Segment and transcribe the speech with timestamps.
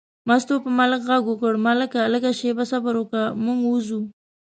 [0.27, 4.01] مستو په ملک غږ وکړ: ملکه لږه شېبه صبر وکړه، موږ وځو.